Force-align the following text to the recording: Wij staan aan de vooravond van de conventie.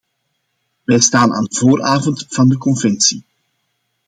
Wij 0.83 0.99
staan 0.99 1.33
aan 1.33 1.43
de 1.43 1.55
vooravond 1.55 2.25
van 2.29 2.49
de 2.49 2.57
conventie. 2.57 3.25